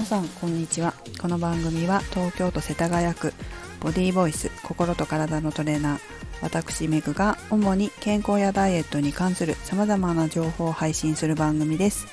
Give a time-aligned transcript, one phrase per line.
[0.00, 0.94] 皆さんこんにちは。
[1.20, 3.34] この番組は東京都世田谷区
[3.80, 6.00] ボディーボイス心と体のトレーナー。
[6.40, 12.06] 私メグが主に健康やダイエットに関する様々な情報を配信する番組です。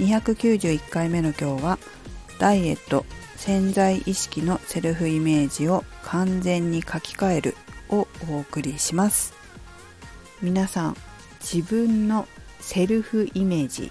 [0.00, 1.78] 291回目の今日は
[2.38, 3.06] ダイエット
[3.36, 7.56] 潜在意識のセルフイメージを完全に書き換える
[7.88, 9.32] をお送りします。
[10.42, 10.96] 皆さん
[11.40, 12.28] 自分の
[12.58, 13.90] セルフイメージ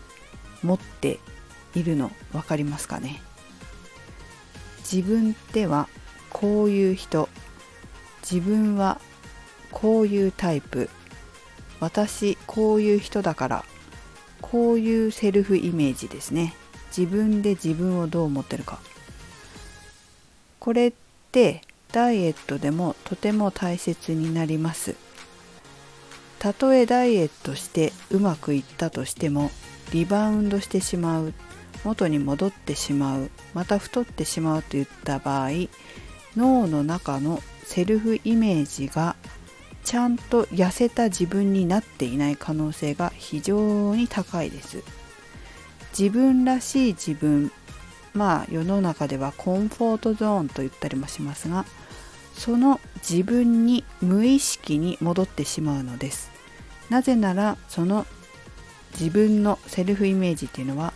[0.61, 1.17] 持って
[1.73, 3.23] いるの分かりますかね？
[4.91, 5.87] 自分っては
[6.29, 7.29] こういう人。
[8.21, 8.99] 自分は
[9.71, 10.89] こういうタイプ。
[11.79, 13.65] 私こういう人だから。
[14.41, 16.53] こういうセルフイメージですね。
[16.95, 18.79] 自分で自分をどう思ってるか。
[20.59, 20.93] これっ
[21.31, 21.61] て
[21.91, 24.95] ダイエットでもとても大切になります。
[26.39, 29.51] たとえダイエットしてうまくいったとしても
[29.91, 31.33] リバウンドしてしまう。
[31.83, 35.49] 元に戻ってしまうまた太ってしまうといった場合
[36.35, 39.15] 脳の中のセルフイメージが
[39.83, 44.83] ちゃんと痩せた自分になっていない可能性が非常に高いです。
[45.97, 47.51] 自分らしい自分
[48.13, 51.65] まあ世の中ではコンフォートゾーンと言ったりもしますが
[52.35, 56.31] その自分に無意識に戻ってしまうのです。
[56.89, 58.05] なぜならその
[58.99, 60.93] 自分のセルフイメージっていうのは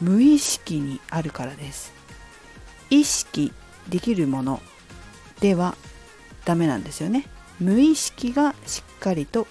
[0.00, 1.92] 無意識にあるからです。
[2.90, 3.52] 意識
[3.88, 4.60] できるもの
[5.40, 5.76] では
[6.44, 7.26] ダメなんですよね。
[7.60, 9.46] 無意識がしっかりと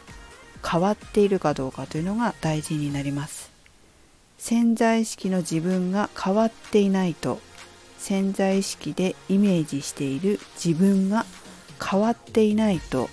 [0.64, 3.52] 変わっているかどうかというのが大事になります。
[4.38, 7.40] 潜在意識の自分が変わっていないと
[7.98, 11.26] 潜在意識でイメージしている自分が
[11.84, 13.10] 変わっていないと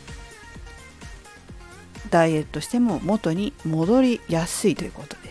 [2.10, 5.21] ダイエットしても元に戻りやすいということ。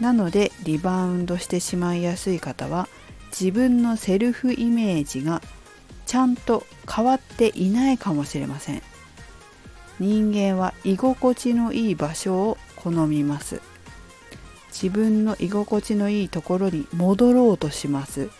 [0.00, 2.88] なのでリバウンドしてしまいやすい方は
[3.30, 5.42] 自分のセルフイメージが
[6.06, 8.82] ちゃんと変わっていないかもしれません。
[10.00, 13.60] 人間は居心地のいい場所を好みます。
[14.70, 18.30] 自分の居心地のいいところに戻ろうとします。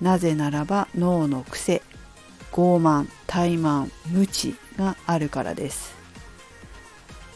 [0.00, 1.82] なぜならば脳の癖
[2.52, 5.94] 傲慢怠慢無知があるからです。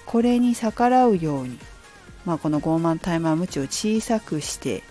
[0.04, 1.58] これに逆らうように、
[2.26, 4.82] まあ、この傲慢怠慢無知を小さくして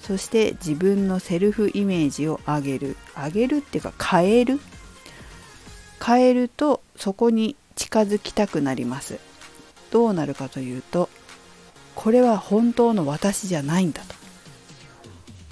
[0.00, 2.96] そして自分のセルフイメージを上げる。
[3.16, 4.60] 上げるっていうか変える。
[6.04, 9.18] 変えるとそこに近づきたくなります。
[9.90, 11.08] どうなるかというと
[11.94, 14.14] これは本当の私じゃないんだと。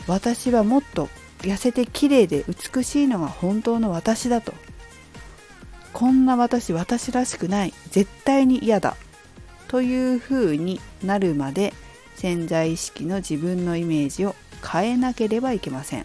[0.06, 4.52] 私はもっと痩せて綺麗で美しいのが本当の私だと。
[5.94, 7.72] こんな私私らしくない。
[7.90, 8.96] 絶対に嫌だ。
[9.72, 11.72] というふうになるまで
[12.14, 16.04] 潜在意識の自分のイメージを変えなければいけません。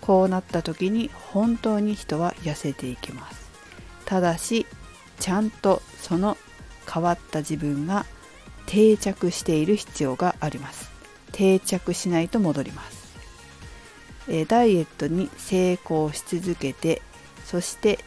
[0.00, 3.50] こうなった時に本当に人は痩せていきます。
[4.06, 4.66] ただし
[5.20, 6.38] ちゃんとその
[6.90, 8.06] 変わった自分が
[8.64, 10.90] 定着している必要があります。
[11.32, 13.06] 定着しないと戻ります。
[14.48, 17.02] ダイエットに成功し続けて
[17.44, 17.98] そして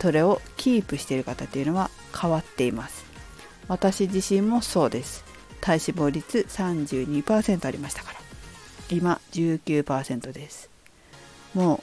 [0.00, 3.07] それをキープしている方というのは変わっています。
[3.68, 5.24] 私自身もそうです。
[5.60, 8.18] 体脂肪率32%ありましたから。
[8.90, 10.70] 今19%です。
[11.54, 11.82] も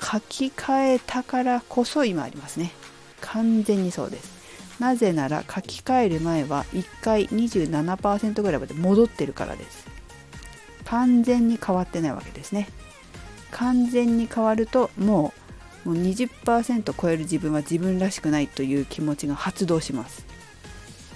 [0.00, 2.72] う書き換えたからこそ今ありますね。
[3.20, 4.36] 完全にそうです。
[4.78, 9.86] なぜなら書き換える前は1回27%ぐらいまで戻ってるからです。
[10.84, 12.68] 完全に変わってないわけですね。
[13.50, 15.46] 完全に変わるともう
[15.86, 20.26] もう20%超える自分は自分らしくないという気持ちが発動します。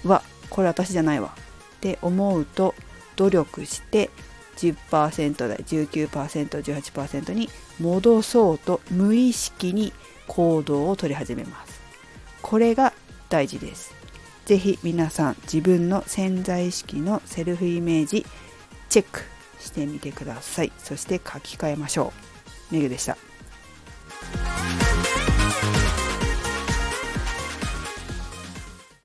[0.05, 1.35] わこれ私じゃないわ
[1.77, 2.75] って思うと
[3.15, 4.09] 努力して
[4.57, 9.93] 10%台 19%18% に戻そうと無意識に
[10.27, 11.81] 行動を取り始めます。
[12.41, 12.93] これが
[13.29, 13.93] 大事です。
[14.45, 18.25] 是非皆さん自分の潜在意識のセルフイメージ
[18.89, 19.21] チェック
[19.59, 20.71] してみてください。
[20.77, 22.13] そして書き換えましょ
[22.71, 22.73] う。
[22.73, 23.17] メグでした。